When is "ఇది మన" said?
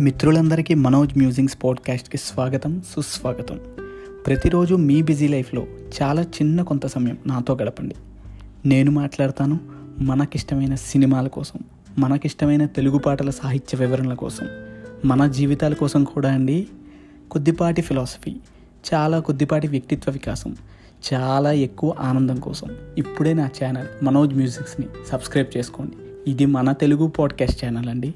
26.30-26.72